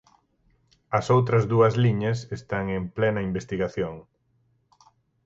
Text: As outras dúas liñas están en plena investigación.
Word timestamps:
As 0.97 1.05
outras 1.15 1.43
dúas 1.53 1.73
liñas 1.83 2.19
están 2.37 2.65
en 2.77 2.83
plena 2.97 3.21
investigación. 3.29 3.93